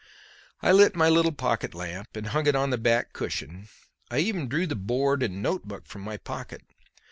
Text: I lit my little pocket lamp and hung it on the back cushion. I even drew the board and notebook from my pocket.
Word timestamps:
I 0.63 0.71
lit 0.71 0.95
my 0.95 1.09
little 1.09 1.31
pocket 1.31 1.75
lamp 1.75 2.15
and 2.17 2.25
hung 2.33 2.47
it 2.47 2.55
on 2.55 2.71
the 2.71 2.79
back 2.79 3.13
cushion. 3.13 3.69
I 4.09 4.17
even 4.17 4.47
drew 4.47 4.65
the 4.65 4.75
board 4.75 5.21
and 5.21 5.43
notebook 5.43 5.85
from 5.85 6.01
my 6.01 6.17
pocket. 6.17 6.63